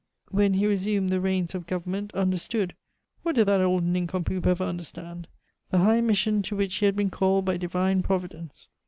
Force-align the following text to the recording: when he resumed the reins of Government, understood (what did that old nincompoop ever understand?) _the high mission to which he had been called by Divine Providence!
when 0.31 0.55
he 0.55 0.65
resumed 0.65 1.11
the 1.11 1.19
reins 1.21 1.53
of 1.53 1.67
Government, 1.67 2.11
understood 2.15 2.73
(what 3.21 3.35
did 3.35 3.45
that 3.45 3.61
old 3.61 3.83
nincompoop 3.83 4.47
ever 4.47 4.63
understand?) 4.63 5.27
_the 5.71 5.77
high 5.83 6.01
mission 6.01 6.41
to 6.41 6.55
which 6.55 6.73
he 6.77 6.87
had 6.87 6.95
been 6.95 7.11
called 7.11 7.45
by 7.45 7.55
Divine 7.55 8.01
Providence! 8.01 8.67